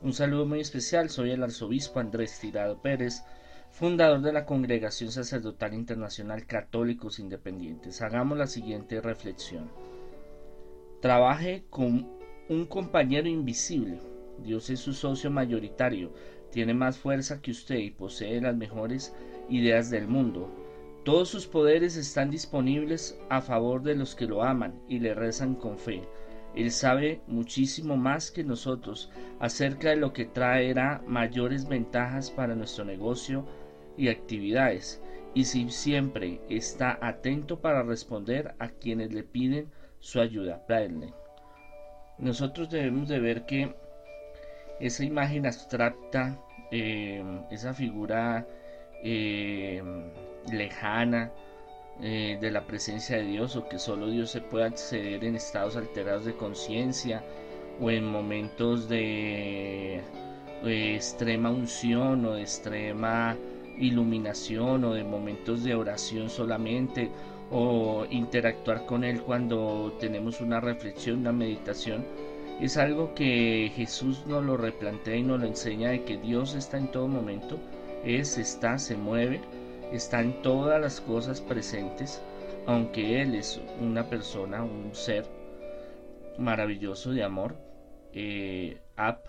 [0.00, 3.24] Un saludo muy especial, soy el arzobispo Andrés Tirado Pérez,
[3.72, 8.00] fundador de la Congregación Sacerdotal Internacional Católicos Independientes.
[8.00, 9.72] Hagamos la siguiente reflexión.
[11.02, 12.08] Trabaje con
[12.48, 13.98] un compañero invisible.
[14.44, 16.12] Dios es su socio mayoritario,
[16.52, 19.12] tiene más fuerza que usted y posee las mejores
[19.48, 20.48] ideas del mundo.
[21.04, 25.56] Todos sus poderes están disponibles a favor de los que lo aman y le rezan
[25.56, 26.02] con fe.
[26.54, 32.84] Él sabe muchísimo más que nosotros acerca de lo que traerá mayores ventajas para nuestro
[32.84, 33.46] negocio
[33.96, 35.02] y actividades,
[35.34, 39.70] y si siempre está atento para responder a quienes le piden
[40.00, 40.64] su ayuda.
[42.18, 43.74] Nosotros debemos de ver que
[44.80, 46.38] esa imagen abstracta,
[46.70, 48.46] eh, esa figura
[49.02, 49.82] eh,
[50.52, 51.32] lejana
[52.00, 55.76] eh, de la presencia de Dios o que solo Dios se puede acceder en estados
[55.76, 57.24] alterados de conciencia
[57.80, 60.00] o en momentos de,
[60.64, 63.36] extrema unción o de extrema
[63.78, 67.10] iluminación o de momentos de oración solamente
[67.50, 72.04] o interactuar con Él cuando tenemos una reflexión, una meditación,
[72.60, 76.78] es algo que Jesús nos lo replantea y nos lo enseña de que Dios está
[76.78, 77.58] en todo momento,
[78.04, 79.40] es, está, se mueve
[79.92, 82.22] está en todas las cosas presentes,
[82.66, 85.26] aunque Él es una persona, un ser
[86.38, 87.56] maravilloso de amor.
[88.12, 89.22] Eh, Ab,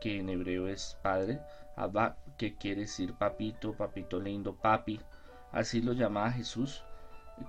[0.00, 1.40] que en hebreo es padre,
[1.76, 5.00] Abba, que quiere decir papito, papito lindo, papi,
[5.52, 6.82] así lo llamaba Jesús,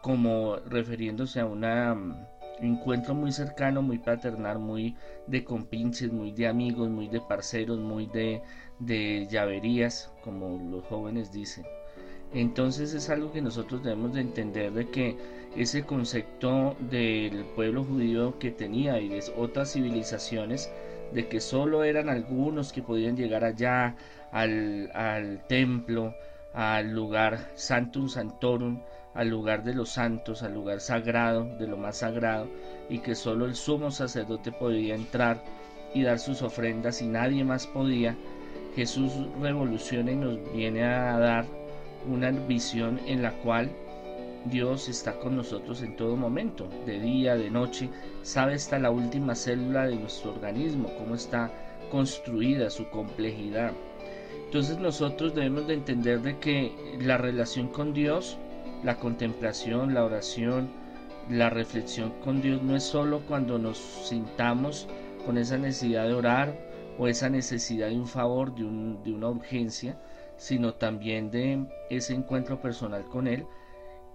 [0.02, 1.66] como refiriéndose a un
[2.60, 4.96] encuentro muy cercano, muy paternal, muy
[5.28, 8.42] de compinches, muy de amigos, muy de parceros, muy de,
[8.80, 11.66] de llaverías, como los jóvenes dicen.
[12.34, 15.18] Entonces es algo que nosotros debemos de entender de que
[15.56, 20.72] ese concepto del pueblo judío que tenía y de otras civilizaciones,
[21.14, 23.96] de que solo eran algunos que podían llegar allá
[24.32, 26.16] al, templo,
[26.54, 28.82] al lugar Santum Santorum,
[29.14, 32.48] al lugar de los santos, al lugar sagrado, de lo más sagrado,
[32.90, 35.44] y que solo el sumo sacerdote podía entrar
[35.94, 38.16] y dar sus ofrendas y nadie más podía,
[38.76, 41.63] Jesús revoluciona y nos viene a dar
[42.08, 43.72] una visión en la cual
[44.46, 47.90] Dios está con nosotros en todo momento, de día, de noche,
[48.24, 51.52] sabe hasta la última célula de nuestro organismo, cómo está
[51.90, 53.72] construida, su complejidad.
[54.46, 58.38] Entonces nosotros debemos de entender de que la relación con Dios,
[58.84, 60.70] la contemplación, la oración,
[61.30, 64.88] la reflexión con Dios no es solo cuando nos sintamos
[65.26, 66.54] con esa necesidad de orar
[66.98, 69.98] o esa necesidad de un favor, de, de una urgencia,
[70.44, 73.46] sino también de ese encuentro personal con Él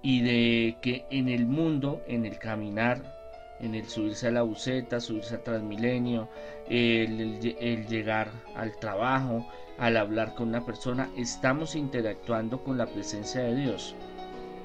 [0.03, 3.17] y de que en el mundo, en el caminar,
[3.61, 6.29] en el subirse a la buceta, subirse a Transmilenio,
[6.69, 9.47] el, llegar al trabajo,
[9.79, 13.97] al hablar con una persona, estamos interactuando con la presencia de Dios.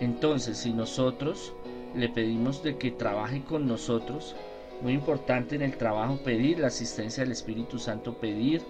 [0.02, 1.54] Entonces, si nosotros
[1.96, 4.36] le pedimos de que trabaje con nosotros,
[4.82, 8.62] muy importante en el trabajo pedir la asistencia del Espíritu Santo, pedir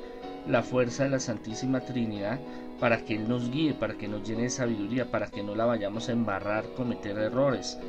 [0.48, 2.40] la fuerza de la Santísima Trinidad
[2.80, 5.66] para que Él nos guíe, para que nos llene de sabiduría, para que no la
[5.66, 7.80] vayamos a embarrar, cometer errores,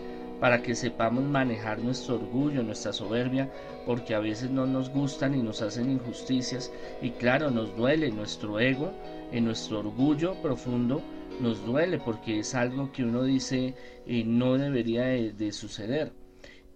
[0.40, 3.50] para que sepamos manejar nuestro orgullo, nuestra soberbia,
[3.86, 6.72] porque a veces no nos gustan y nos hacen injusticias
[7.02, 8.92] y claro, nos duele nuestro ego,
[9.32, 11.02] en nuestro orgullo profundo,
[11.40, 13.74] nos duele porque es algo que uno dice
[14.06, 16.12] eh, no debería de suceder,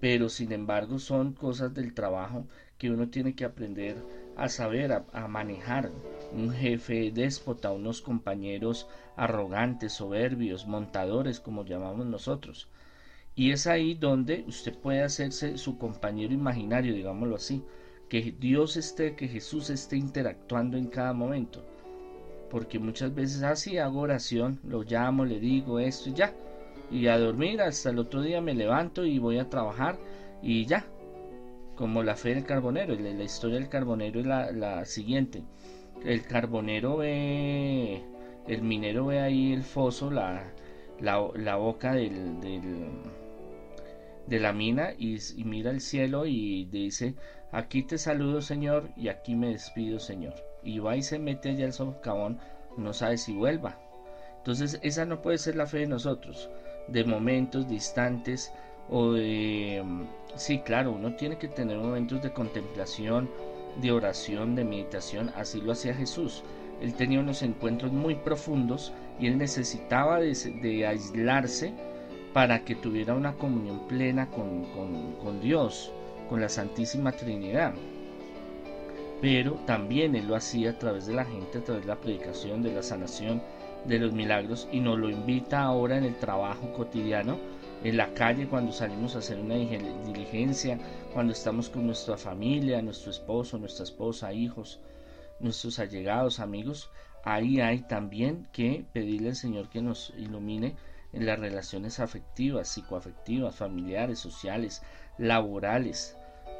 [0.00, 2.46] pero sin embargo son cosas del trabajo
[2.78, 3.96] que uno tiene que aprender
[4.38, 5.90] a saber, a, manejar.
[6.32, 12.68] Un jefe déspota, unos compañeros arrogantes, soberbios, montadores, como llamamos nosotros.
[13.34, 17.64] Y es ahí donde usted puede hacerse su compañero imaginario, digámoslo así.
[18.08, 21.64] Que Dios esté, que Jesús esté interactuando en cada momento.
[22.48, 26.32] Porque muchas veces así ah, hago oración, lo llamo, le digo esto y ya.
[26.90, 29.98] Y a dormir hasta el otro día me levanto y voy a trabajar
[30.42, 30.86] y ya,
[31.78, 32.94] como la fe del carbonero.
[32.96, 35.44] La, historia del carbonero es la, siguiente.
[36.04, 38.02] El carbonero ve,
[38.48, 40.42] el minero ve ahí el foso, la,
[41.00, 42.40] la, boca del,
[44.26, 47.14] de la mina y, mira el cielo y dice,
[47.52, 50.34] aquí te saludo Señor y aquí me despido Señor.
[50.64, 52.40] Y va y se mete allá el socavón,
[52.76, 53.78] no sabe si vuelva.
[54.38, 56.50] Entonces esa no puede ser la fe de nosotros,
[56.88, 58.52] de momentos distantes
[58.90, 59.82] o de
[60.38, 63.28] Sí, claro, uno tiene que tener momentos de contemplación,
[63.80, 66.44] de oración, de meditación, así lo hacía Jesús.
[66.80, 71.72] Él tenía unos encuentros muy profundos y él necesitaba de, aislarse
[72.32, 74.64] para que tuviera una comunión plena con,
[75.20, 75.92] con Dios,
[76.28, 77.74] con la Santísima Trinidad.
[79.20, 82.62] pero también Él lo hacía a través de la gente, a través de la predicación,
[82.62, 83.42] de la sanación,
[83.86, 87.38] de los milagros y nos lo invita ahora en el trabajo cotidiano,
[87.84, 90.78] en la calle cuando salimos a hacer una diligencia,
[91.12, 94.80] cuando estamos con nuestra familia, nuestro esposo, nuestra esposa, hijos,
[95.40, 96.90] nuestros allegados, amigos,
[97.24, 100.74] ahí hay también que pedirle al Señor que nos ilumine
[101.12, 104.82] en las relaciones afectivas, psicoafectivas, familiares, sociales,
[105.16, 106.16] laborales.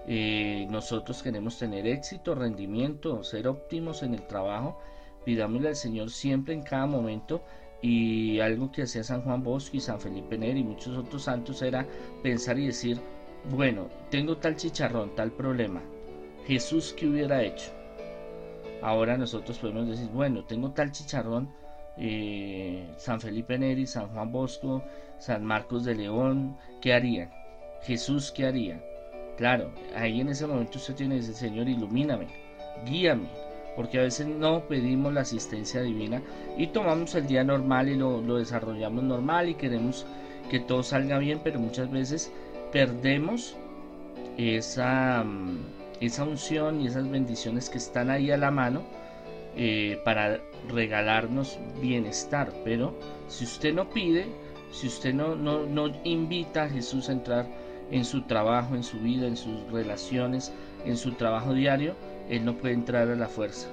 [0.06, 4.80] Eh, nosotros queremos tener éxito, rendimiento, ser óptimos en el trabajo.
[5.24, 7.42] Pidámosle al Señor siempre en cada momento
[7.80, 11.62] y algo que hacía San Juan Bosco y San Felipe Neri y muchos otros santos
[11.62, 11.86] era
[12.22, 12.98] pensar y decir,
[13.50, 15.82] bueno, tengo tal chicharrón, tal problema.
[16.46, 17.70] Jesús, ¿qué hubiera hecho?
[18.82, 21.52] Ahora nosotros podemos decir, bueno, tengo tal chicharrón,
[21.96, 24.82] eh, San Felipe Neri, San Juan Bosco,
[25.18, 27.30] San Marcos de León, ¿qué harían?
[27.82, 28.82] Jesús, ¿qué haría?
[29.36, 32.26] Claro, ahí en ese momento usted tiene ese Señor, ilumíname,
[32.84, 33.28] guíame,
[33.78, 36.20] porque a veces no pedimos la asistencia divina
[36.56, 40.04] y tomamos el día normal y lo, lo desarrollamos normal y queremos
[40.50, 42.32] que todo salga bien, pero muchas veces
[42.72, 43.56] perdemos
[44.36, 45.58] esa, mm,
[46.00, 48.82] esa unción y esas bendiciones que están ahí a la mano
[49.54, 52.52] eh, para regalarnos bienestar.
[52.64, 52.98] Pero
[53.28, 54.26] si usted no pide,
[54.72, 57.46] si usted no, no, no invita a Jesús a entrar
[57.92, 60.52] en su trabajo, en su vida, en sus relaciones,
[60.84, 61.94] en su trabajo diario,
[62.28, 63.68] Él no puede entrar a la fuerza.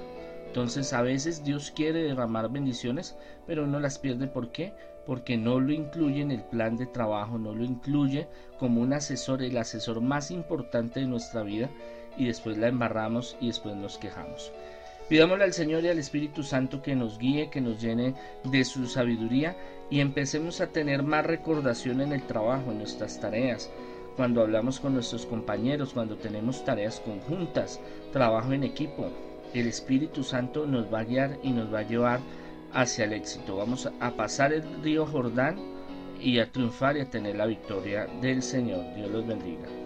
[0.46, 3.16] Entonces a veces Dios quiere derramar bendiciones,
[3.46, 4.26] pero uno las pierde.
[4.26, 4.72] ¿Por qué?
[5.04, 8.26] Porque no lo incluye en el plan de trabajo, no lo incluye
[8.58, 11.68] como un asesor, el asesor más importante de nuestra vida,
[12.16, 14.50] y después la embarramos y después nos quejamos.
[15.08, 18.14] Pidámosle al Señor y al Espíritu Santo que nos guíe, que nos llene
[18.44, 19.56] de su sabiduría
[19.88, 23.70] y empecemos a tener más recordación en el trabajo, en nuestras tareas,
[24.16, 27.78] cuando hablamos con nuestros compañeros, cuando tenemos tareas conjuntas,
[28.16, 29.10] trabajo en equipo.
[29.52, 32.20] El Espíritu Santo nos va a guiar y nos va a llevar
[32.72, 33.58] hacia el éxito.
[33.58, 35.58] Vamos a pasar el río Jordán
[36.18, 38.94] y a triunfar y a tener la victoria del Señor.
[38.94, 39.85] Dios los bendiga.